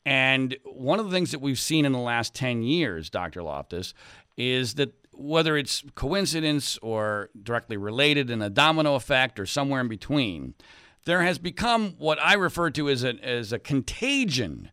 [0.06, 3.42] And one of the things that we've seen in the last 10 years, Dr.
[3.42, 3.94] Loftus,
[4.38, 9.88] is that whether it's coincidence or directly related in a domino effect or somewhere in
[9.88, 10.56] between,
[11.06, 14.72] there has become what I refer to as a, as a contagion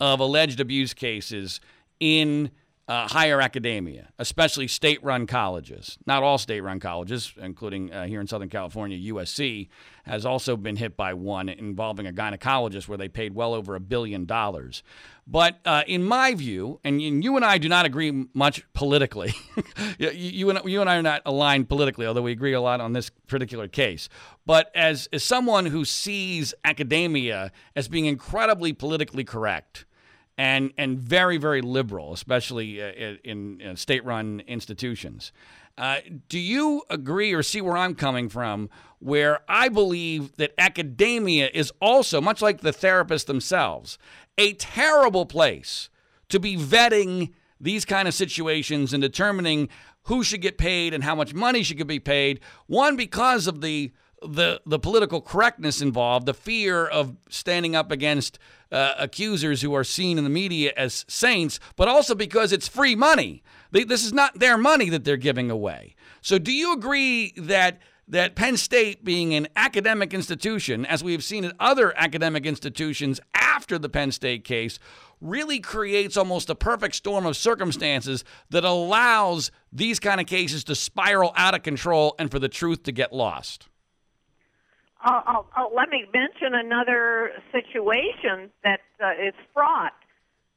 [0.00, 1.60] of alleged abuse cases
[2.00, 2.50] in
[2.88, 5.98] uh, higher academia, especially state run colleges.
[6.06, 9.68] Not all state run colleges, including uh, here in Southern California, USC,
[10.04, 13.80] has also been hit by one involving a gynecologist where they paid well over a
[13.80, 14.82] billion dollars.
[15.26, 19.34] But uh, in my view, and you and I do not agree much politically,
[19.98, 22.80] you, you, and, you and I are not aligned politically, although we agree a lot
[22.80, 24.08] on this particular case.
[24.46, 29.84] But as, as someone who sees academia as being incredibly politically correct,
[30.38, 35.32] and and very very liberal, especially uh, in, in state-run institutions.
[35.76, 38.68] Uh, do you agree or see where I'm coming from?
[38.98, 43.96] Where I believe that academia is also, much like the therapists themselves,
[44.36, 45.88] a terrible place
[46.30, 49.68] to be vetting these kind of situations and determining
[50.02, 52.40] who should get paid and how much money should be paid.
[52.66, 58.38] One, because of the the the political correctness involved, the fear of standing up against
[58.70, 62.94] uh, accusers who are seen in the media as saints, but also because it's free
[62.94, 63.42] money.
[63.70, 65.94] They, this is not their money that they're giving away.
[66.20, 71.44] So, do you agree that that Penn State, being an academic institution, as we've seen
[71.44, 74.78] at other academic institutions after the Penn State case,
[75.20, 80.74] really creates almost a perfect storm of circumstances that allows these kind of cases to
[80.74, 83.68] spiral out of control and for the truth to get lost.
[85.00, 89.92] I'll, I'll, let me mention another situation that uh, is fraught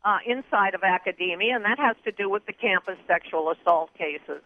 [0.03, 4.41] uh, inside of academia, and that has to do with the campus sexual assault cases.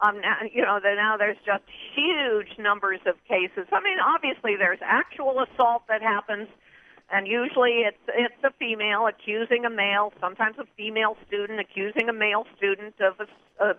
[0.00, 1.62] Um, now, you know, now there's just
[1.94, 3.68] huge numbers of cases.
[3.70, 6.48] I mean, obviously there's actual assault that happens,
[7.08, 12.12] and usually it's it's a female accusing a male, sometimes a female student accusing a
[12.12, 13.74] male student of a, a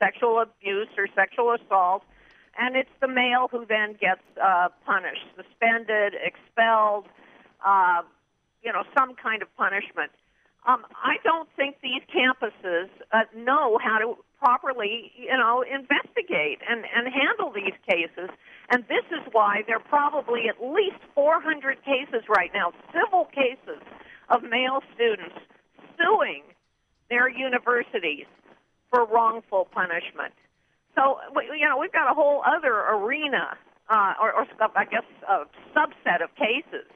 [0.00, 2.02] sexual abuse or sexual assault,
[2.60, 7.06] and it's the male who then gets uh, punished, suspended, expelled,
[7.64, 8.02] uh,
[8.62, 10.12] you know, some kind of punishment.
[10.68, 16.84] Um, I don't think these campuses uh, know how to properly, you know, investigate and,
[16.94, 18.28] and handle these cases.
[18.68, 23.80] And this is why there are probably at least 400 cases right now, civil cases
[24.28, 25.36] of male students
[25.96, 26.42] suing
[27.08, 28.26] their universities
[28.90, 30.34] for wrongful punishment.
[30.96, 31.18] So,
[31.56, 33.56] you know, we've got a whole other arena,
[33.88, 35.44] uh, or, or I guess a
[35.76, 36.88] subset of cases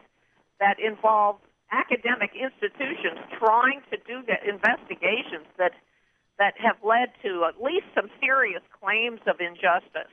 [0.60, 1.36] that involve
[1.72, 5.72] academic institutions trying to do the investigations that
[6.38, 10.10] that have led to at least some serious claims of injustice.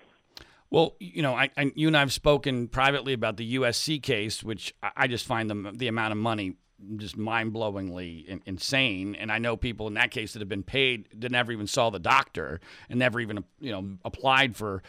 [0.70, 4.44] Well, you know, I, I, you and I have spoken privately about the USC case,
[4.44, 6.58] which I just find the, the amount of money
[6.98, 9.16] just mind-blowingly in, insane.
[9.16, 11.90] And i know people in that case that have been paid that never even saw
[11.90, 14.84] the doctor and never even you know applied for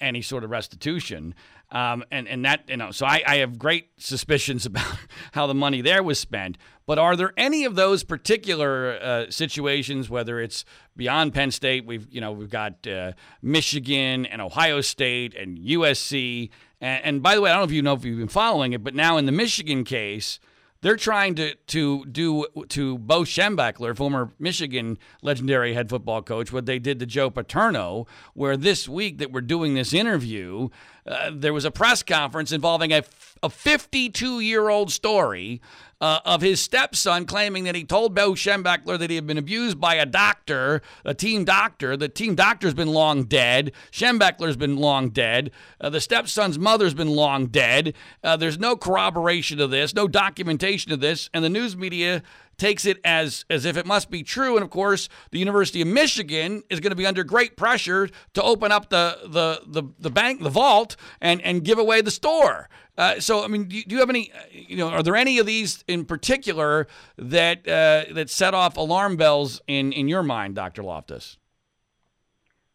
[0.00, 1.34] any sort of restitution.
[1.70, 4.96] Um, and and that you know so I, I have great suspicions about
[5.32, 6.58] how the money there was spent.
[6.86, 10.64] But are there any of those particular uh, situations whether it's
[10.98, 16.50] beyond penn state we've you know we've got uh, michigan and ohio state and usc
[16.80, 18.72] and, and by the way i don't know if you know if you've been following
[18.72, 20.40] it but now in the michigan case
[20.80, 26.66] they're trying to to do to Bo Schembechler, former Michigan legendary head football coach, what
[26.66, 30.68] they did to Joe Paterno, where this week that we're doing this interview,
[31.06, 33.02] uh, there was a press conference involving a,
[33.42, 35.60] a 52 year old story
[36.00, 39.80] uh, of his stepson claiming that he told Bo Schembechler that he had been abused
[39.80, 41.96] by a doctor, a team doctor.
[41.96, 43.72] The team doctor's been long dead.
[43.90, 45.50] Schembechler's been long dead.
[45.80, 47.94] Uh, the stepson's mother's been long dead.
[48.22, 52.22] Uh, there's no corroboration of this, no documentation of this, and the news media
[52.58, 54.56] takes it as as if it must be true.
[54.56, 58.42] And of course, the University of Michigan is going to be under great pressure to
[58.42, 62.68] open up the the the, the bank, the vault, and and give away the store.
[62.98, 64.32] Uh, so, I mean, do you, do you, have any?
[64.50, 69.16] You know, are there any of these in particular that uh, that set off alarm
[69.16, 70.82] bells in in your mind, Dr.
[70.82, 71.38] Loftus?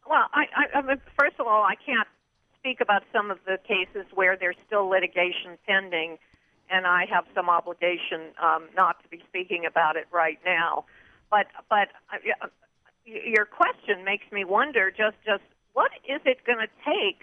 [0.08, 2.08] Well, I, I, I mean, first of all, I can't
[2.58, 6.18] speak about some of the cases where there's still litigation pending
[6.70, 10.84] and I have some obligation um, not to be speaking about it right now.
[11.30, 12.48] But but uh,
[13.04, 17.20] your question makes me wonder just just what is it going to take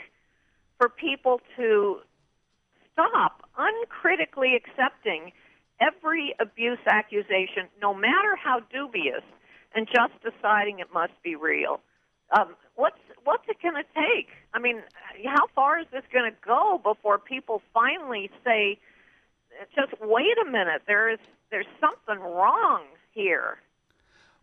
[0.78, 2.00] for people to
[2.94, 5.32] stop uncritically accepting
[5.80, 9.24] every abuse accusation, no matter how dubious,
[9.74, 11.80] and just deciding it must be real.
[12.38, 14.30] Um, what's what's it going to take?
[14.54, 14.82] I mean,
[15.26, 18.80] how far is this going to go before people finally say?
[19.76, 20.84] Just wait a minute.
[20.88, 21.20] There's
[21.50, 23.58] there's something wrong here.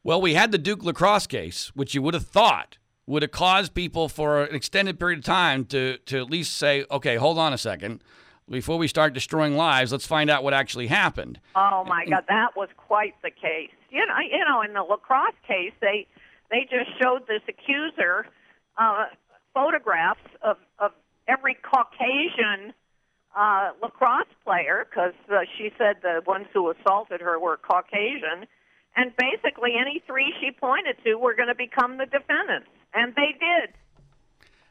[0.04, 3.74] Well, we had the Duke lacrosse case, which you would have thought would have caused
[3.74, 7.52] people for an extended period of time to to at least say, okay, hold on
[7.52, 8.02] a second.
[8.50, 11.38] Before we start destroying lives, let's find out what actually happened.
[11.54, 13.70] Oh my God, that was quite the case.
[13.90, 16.06] You know, you know, in the lacrosse case, they
[16.50, 18.26] they just showed this accuser
[18.78, 19.06] uh,
[19.52, 20.92] photographs of of
[21.26, 22.72] every Caucasian
[23.38, 28.46] uh, lacrosse player because uh, she said the ones who assaulted her were Caucasian,
[28.96, 33.32] and basically any three she pointed to were going to become the defendants, and they
[33.38, 33.74] did.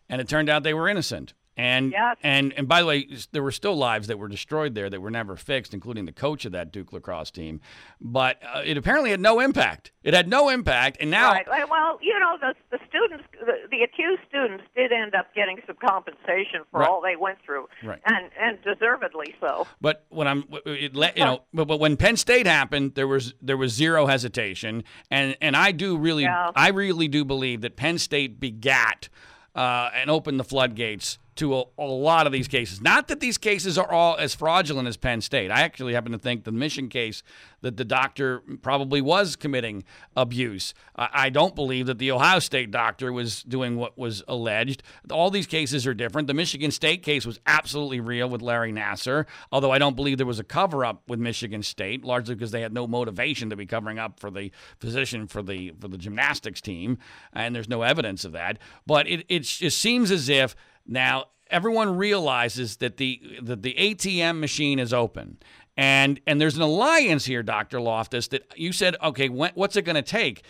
[0.09, 1.33] And it turned out they were innocent.
[1.57, 2.17] And yes.
[2.21, 5.09] and and by the way, there were still lives that were destroyed there that were
[5.09, 7.61] never fixed, including the coach of that Duke lacrosse team.
[7.99, 9.91] But uh, it apparently had no impact.
[10.03, 11.31] It had no impact, and now.
[11.31, 11.67] Right.
[11.67, 15.77] Well, you know, the the students, the, the accused students, did end up getting some
[15.83, 16.89] compensation for right.
[16.89, 17.99] all they went through, right.
[18.05, 19.65] and and deservedly so.
[19.81, 23.57] But when I'm, it you know, but, but when Penn State happened, there was there
[23.57, 26.51] was zero hesitation, and and I do really, yeah.
[26.55, 29.09] I really do believe that Penn State begat
[29.55, 32.81] uh, and opened the floodgates to a, a, lot of these cases.
[32.81, 35.51] Not that these cases are all as fraudulent as Penn State.
[35.51, 37.23] I actually happen to think the Michigan case
[37.61, 39.83] that the doctor probably was committing
[40.15, 40.73] abuse.
[40.95, 44.83] I, I don't believe that the Ohio State doctor was doing what was alleged.
[45.11, 46.27] All these cases are different.
[46.27, 50.27] The Michigan State case was absolutely real with Larry Nassar, although I don't believe there
[50.27, 53.65] was a cover up with Michigan State, largely because they had no motivation to be
[53.65, 56.97] covering up for the physician for the for the gymnastics team,
[57.33, 58.59] and there's no evidence of that.
[58.85, 60.55] But it, it just seems as if
[60.87, 65.37] now everyone realizes that the that the ATM machine is open.
[65.75, 67.79] And and there's an alliance here, Dr.
[67.79, 70.43] Loftus, that you said, okay, what's it going to take?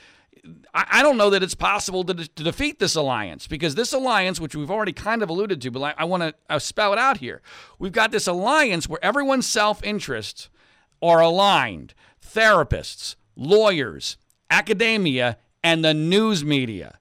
[0.74, 4.56] I, don't know that it's possible to, to, defeat this alliance because this alliance, which
[4.56, 7.42] we've already kind of alluded to, but I, I want to spell it out here.
[7.80, 10.50] We've got this alliance where everyone's self interests
[11.02, 11.94] are aligned
[12.26, 14.18] therapists, lawyers,
[14.50, 16.98] academia, and the news media.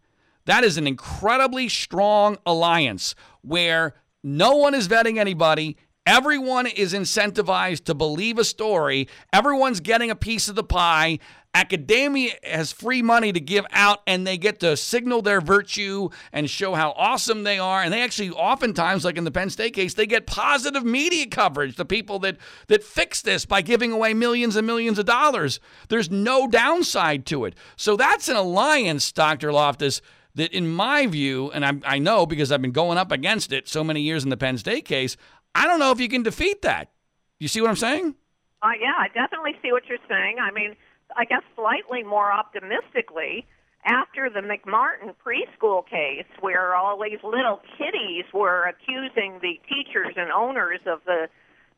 [0.46, 3.94] That is an incredibly strong alliance where
[4.24, 5.76] no one is vetting anybody.
[6.06, 9.08] Everyone is incentivized to believe a story.
[9.32, 11.18] Everyone's getting a piece of the pie.
[11.52, 16.50] Academia has free money to give out, and they get to signal their virtue and
[16.50, 17.82] show how awesome they are.
[17.82, 21.76] And they actually, oftentimes, like in the Penn State case, they get positive media coverage.
[21.76, 22.36] The people that
[22.68, 25.58] that fix this by giving away millions and millions of dollars.
[25.88, 27.54] There's no downside to it.
[27.74, 29.50] So that's an alliance, Dr.
[29.50, 30.02] Loftus,
[30.36, 33.68] that, in my view, and I, I know because I've been going up against it
[33.68, 35.16] so many years in the Penn State case,
[35.54, 36.92] I don't know if you can defeat that.
[37.40, 38.14] You see what I'm saying?
[38.62, 40.36] Uh, yeah, I definitely see what you're saying.
[40.40, 40.76] I mean,
[41.16, 43.46] I guess slightly more optimistically,
[43.84, 50.32] after the McMartin preschool case, where all these little kiddies were accusing the teachers and
[50.32, 51.28] owners of the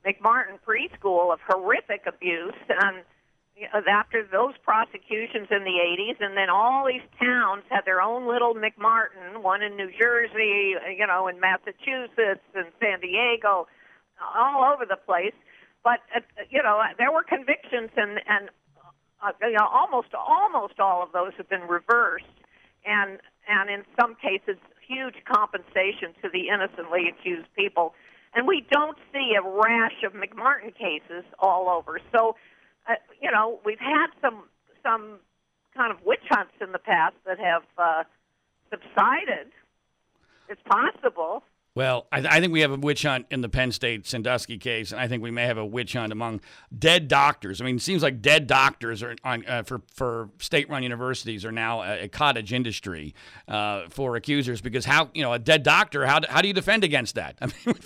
[0.06, 3.04] McMartin preschool of horrific abuse, and
[3.88, 8.54] after those prosecutions in the 80s, and then all these towns had their own little
[8.54, 13.66] McMartin, one in New Jersey, you know, in Massachusetts and San Diego,
[14.36, 15.34] all over the place.
[15.84, 18.50] But uh, you know, there were convictions, and and
[19.22, 22.26] uh, you know, almost almost all of those have been reversed,
[22.84, 24.56] and and in some cases,
[24.86, 27.94] huge compensation to the innocently accused people.
[28.34, 31.98] And we don't see a rash of McMartin cases all over.
[32.12, 32.36] So
[32.88, 34.44] uh, you know, we've had some
[34.82, 35.18] some
[35.76, 38.04] kind of witch hunts in the past that have uh,
[38.70, 39.52] subsided.
[40.48, 41.42] It's possible.
[41.78, 44.90] Well, I, I, think we have a witch hunt in the Penn State Sandusky case,
[44.90, 46.40] and I think we may have a witch hunt among
[46.76, 47.60] dead doctors.
[47.60, 51.52] I mean, it seems like dead doctors are on, uh, for for state-run universities are
[51.52, 53.14] now a, a cottage industry
[53.46, 56.54] uh, for accusers because how you know a dead doctor how do, how do you
[56.54, 57.36] defend against that?
[57.40, 57.76] I mean,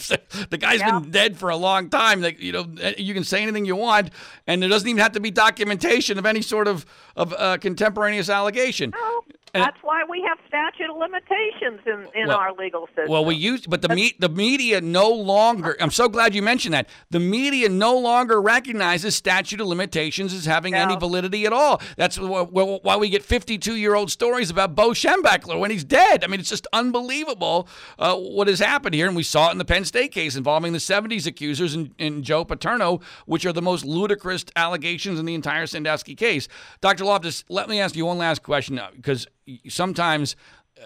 [0.49, 0.99] the guy's yeah.
[0.99, 2.22] been dead for a long time.
[2.22, 4.09] That you know you can say anything you want,
[4.47, 8.30] and there doesn't even have to be documentation of any sort of of uh, contemporaneous
[8.30, 8.95] allegation.
[8.97, 9.22] Oh.
[9.55, 13.09] That's why we have statute of limitations in, in well, our legal system.
[13.09, 15.76] Well, we use, but the me, the media no longer.
[15.78, 16.88] I'm so glad you mentioned that.
[17.11, 21.82] The media no longer recognizes statute of limitations as having any validity at all.
[21.98, 26.24] That's why we get 52 year old stories about Bo Schembechler when he's dead.
[26.24, 29.59] I mean, it's just unbelievable uh, what has happened here, and we saw it in
[29.59, 33.61] the Penn State case involving the 70s accusers and, and Joe Paterno, which are the
[33.61, 36.48] most ludicrous allegations in the entire Sandusky case.
[36.80, 37.05] Dr.
[37.05, 39.26] Loftus, let me ask you one last question because
[39.68, 40.36] sometimes,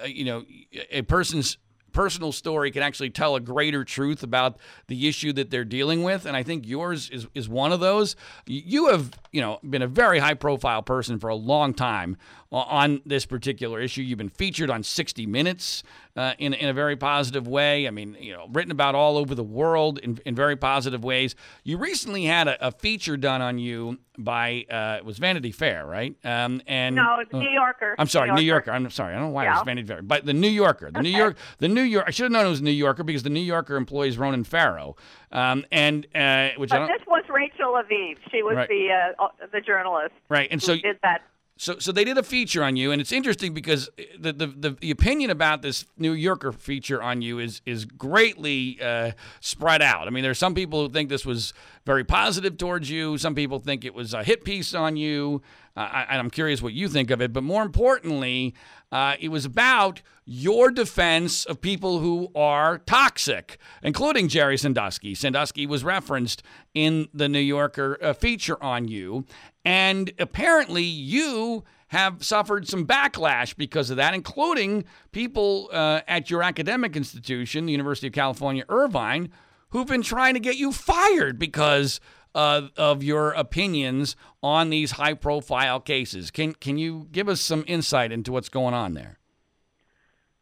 [0.03, 0.45] uh, you know,
[0.91, 1.59] a person's
[1.97, 6.27] personal story can actually tell a greater truth about the issue that they're dealing with
[6.27, 8.15] and i think yours is, is one of those.
[8.47, 12.19] You have you know been a very high profile person for a long time
[12.53, 14.03] on this particular issue.
[14.03, 15.83] You've been featured on 60 Minutes
[16.17, 17.87] uh, in, in a very positive way.
[17.87, 21.35] I mean, you know, written about all over the world in, in very positive ways.
[21.65, 25.85] You recently had a, a feature done on you by uh, it was Vanity Fair,
[25.85, 26.17] right?
[26.25, 27.95] Um, and no, it's uh, New Yorker.
[27.99, 28.41] I'm sorry, New Yorker.
[28.41, 28.71] New Yorker.
[28.73, 29.15] I'm sorry.
[29.15, 29.51] I don't know why yeah.
[29.51, 31.11] it was Vanity Fair, but the New Yorker, the okay.
[31.11, 32.05] New York, the New York.
[32.07, 34.97] I should have known it was New Yorker because the New Yorker employs Ronan Farrow,
[35.33, 38.17] um, and uh, which but this was Rachel Aviv.
[38.31, 38.69] She was right.
[38.69, 40.15] the uh, the journalist.
[40.29, 41.23] Right, and so did that
[41.59, 43.89] so, so they did a feature on you, and it's interesting because
[44.19, 48.79] the the, the, the opinion about this New Yorker feature on you is is greatly
[48.83, 50.07] uh, spread out.
[50.07, 51.55] I mean, there's some people who think this was
[51.87, 53.17] very positive towards you.
[53.17, 55.41] Some people think it was a hit piece on you.
[55.77, 57.33] Uh, I, I'm curious what you think of it.
[57.33, 58.55] But more importantly,
[58.91, 65.15] uh, it was about your defense of people who are toxic, including Jerry Sandusky.
[65.15, 66.43] Sandusky was referenced
[66.75, 69.25] in the New Yorker uh, feature on you.
[69.65, 76.43] And apparently, you have suffered some backlash because of that, including people uh, at your
[76.43, 79.31] academic institution, the University of California, Irvine,
[79.71, 82.01] who've been trying to get you fired because
[82.35, 86.31] uh, of your opinions on these high profile cases.
[86.31, 89.19] Can, can you give us some insight into what's going on there?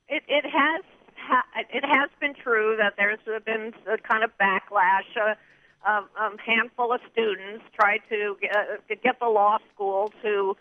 [0.09, 0.85] It, it has
[1.17, 5.05] ha- it has been true that there's been a kind of backlash.
[5.17, 5.35] Uh,
[5.87, 10.57] a, a handful of students tried to get, uh, to get the law school to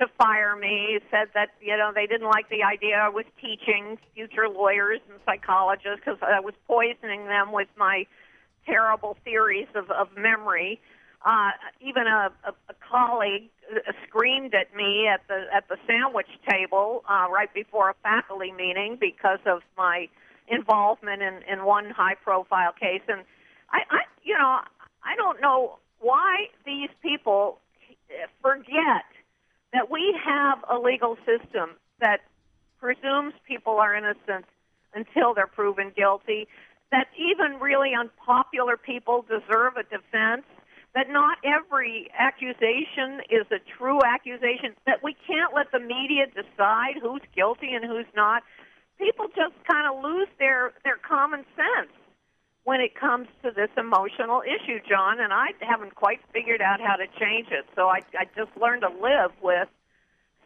[0.00, 0.98] to fire me.
[1.10, 5.18] Said that you know they didn't like the idea I was teaching future lawyers and
[5.24, 8.06] psychologists because I was poisoning them with my
[8.66, 10.80] terrible theories of, of memory.
[11.24, 16.28] Uh, even a, a, a colleague uh, screamed at me at the at the sandwich
[16.48, 20.08] table uh, right before a faculty meeting because of my
[20.48, 23.00] involvement in, in one high profile case.
[23.08, 23.22] And
[23.70, 24.60] I, I, you know,
[25.02, 27.58] I don't know why these people
[28.42, 29.08] forget
[29.74, 31.70] that we have a legal system
[32.00, 32.20] that
[32.78, 34.46] presumes people are innocent
[34.94, 36.46] until they're proven guilty,
[36.92, 40.46] that even really unpopular people deserve a defense,
[40.94, 46.94] that not every accusation is a true accusation, that we can't let the media decide
[47.02, 48.44] who's guilty and who's not.
[48.96, 51.90] People just kind of lose their, their common sense
[52.64, 56.96] when it comes to this emotional issue, John, and I haven't quite figured out how
[56.96, 57.66] to change it.
[57.76, 59.68] So I, I just learned to live with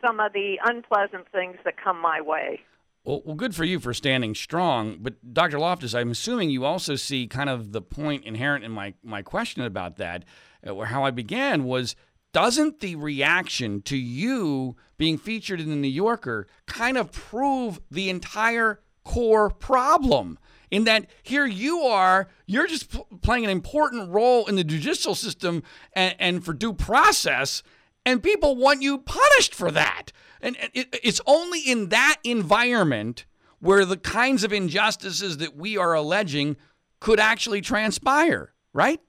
[0.04, 2.60] some of the unpleasant things that come my way.
[3.04, 4.98] Well, well, good for you for standing strong.
[5.00, 5.58] But Dr.
[5.58, 9.62] Loftus, I'm assuming you also see kind of the point inherent in my, my question
[9.62, 10.24] about that,
[10.66, 11.94] uh, where how I began was
[12.32, 18.10] doesn't the reaction to you being featured in the New Yorker kind of prove the
[18.10, 20.38] entire core problem?
[20.70, 25.14] In that here you are, you're just p- playing an important role in the judicial
[25.14, 25.62] system
[25.92, 27.62] and, and, for due process,
[28.04, 30.12] and people want you punished for that.
[30.40, 33.26] And it, it's only in that environment
[33.60, 36.56] where the kinds of injustices that we are alleging
[37.00, 39.00] could actually transpire, right?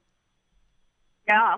[1.28, 1.56] Yeah.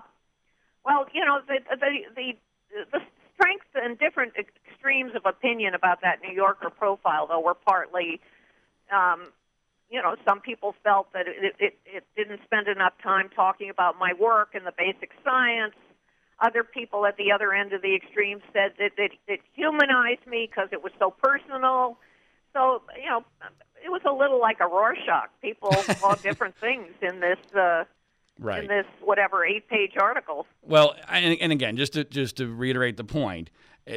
[0.85, 2.99] Well, you know, the, the, the, the
[3.33, 8.19] strengths and different extremes of opinion about that New Yorker profile, though, were partly
[8.91, 9.27] um,
[9.93, 13.99] you know, some people felt that it, it, it didn't spend enough time talking about
[13.99, 15.75] my work and the basic science.
[16.39, 20.49] Other people at the other end of the extreme said that it, it humanized me
[20.49, 21.99] because it was so personal.
[22.53, 23.23] So, you know,
[23.85, 25.29] it was a little like a Rorschach.
[25.43, 27.37] People saw different things in this.
[27.55, 27.83] Uh,
[28.39, 28.63] right.
[28.63, 30.47] In this whatever eight-page article.
[30.63, 33.51] Well, and, and again, just to just to reiterate the point,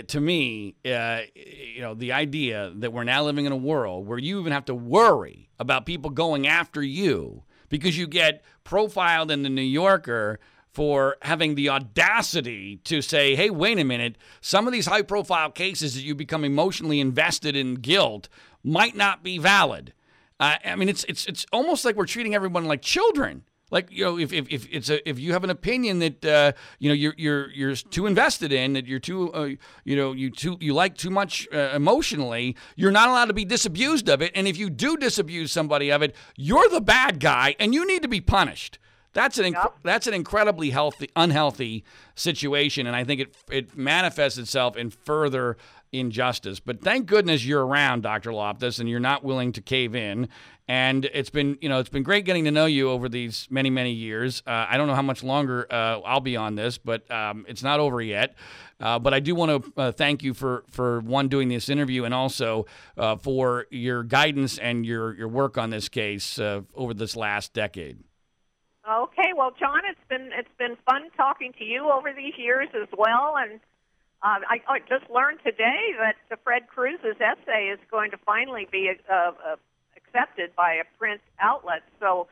[0.08, 4.18] to me, uh, you know, the idea that we're now living in a world where
[4.18, 9.42] you even have to worry about people going after you because you get profiled in
[9.42, 10.40] the New Yorker
[10.72, 15.50] for having the audacity to say, hey, wait a minute, some of these high profile
[15.50, 18.28] cases that you become emotionally invested in guilt
[18.62, 19.94] might not be valid.
[20.38, 23.44] Uh, I mean, it's, it's, it's almost like we're treating everyone like children.
[23.70, 26.52] Like you know, if, if, if it's a if you have an opinion that uh,
[26.78, 29.48] you know you're you're you're too invested in that you're too uh,
[29.84, 33.44] you know you too you like too much uh, emotionally, you're not allowed to be
[33.44, 34.30] disabused of it.
[34.36, 38.02] And if you do disabuse somebody of it, you're the bad guy, and you need
[38.02, 38.78] to be punished.
[39.16, 39.78] That's an yep.
[39.82, 41.84] that's an incredibly healthy unhealthy
[42.16, 45.56] situation, and I think it it manifests itself in further
[45.90, 46.60] injustice.
[46.60, 48.34] But thank goodness you're around, Dr.
[48.34, 50.28] Loftus, and you're not willing to cave in.
[50.68, 53.70] And it's been, you know, it's been great getting to know you over these many,
[53.70, 54.42] many years.
[54.46, 57.62] Uh, I don't know how much longer uh, I'll be on this, but um, it's
[57.62, 58.34] not over yet.
[58.78, 62.04] Uh, but I do want to uh, thank you for, for one doing this interview
[62.04, 62.66] and also
[62.98, 67.54] uh, for your guidance and your, your work on this case uh, over this last
[67.54, 67.98] decade.
[68.88, 72.86] Okay, well, John, it's been it's been fun talking to you over these years as
[72.96, 73.58] well, and
[74.22, 78.68] uh, I, I just learned today that the Fred Crews's essay is going to finally
[78.70, 79.56] be uh, uh,
[79.96, 81.82] accepted by a print outlet.
[81.98, 82.28] So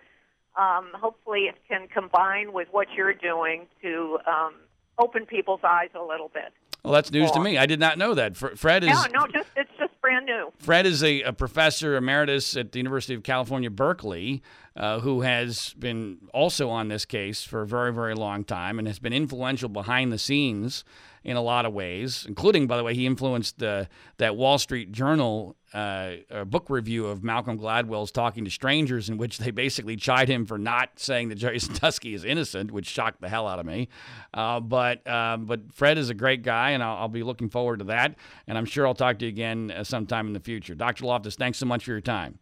[0.57, 4.55] um, hopefully it can combine with what you're doing to um,
[4.97, 6.53] open people's eyes a little bit.
[6.85, 7.57] Well, that's news to me.
[7.57, 8.37] I did not know that.
[8.37, 8.91] Fred is.
[8.91, 10.53] No, no, just it's just brand new.
[10.59, 14.43] Fred is a, a professor emeritus at the University of California, Berkeley,
[14.77, 18.87] uh, who has been also on this case for a very, very long time and
[18.87, 20.85] has been influential behind the scenes
[21.25, 23.87] in a lot of ways, including, by the way, he influenced uh,
[24.19, 26.17] that Wall Street Journal uh,
[26.47, 30.59] book review of Malcolm Gladwell's Talking to Strangers, in which they basically chide him for
[30.59, 33.89] not saying that Jerry Sandusky is innocent, which shocked the hell out of me.
[34.33, 37.79] Uh, but um, but Fred is a great guy, and I'll, I'll, be looking forward
[37.79, 38.15] to that.
[38.47, 40.75] And I'm sure I'll talk to you again uh, sometime in the future.
[40.75, 41.07] Dr.
[41.07, 42.39] Loftus, thanks so much for your time.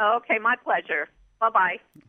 [0.00, 1.08] Okay, my pleasure.
[1.40, 2.02] Bye bye.